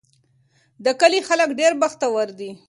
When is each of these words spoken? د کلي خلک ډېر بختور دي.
د 0.85 0.87
کلي 1.01 1.19
خلک 1.27 1.49
ډېر 1.59 1.71
بختور 1.81 2.27
دي. 2.39 2.51